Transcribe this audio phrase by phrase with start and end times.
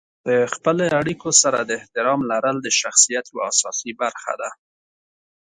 [0.27, 4.49] د خپلې اړیکو سره د احترام لرل د شخصیت یوه اساسي برخه ده.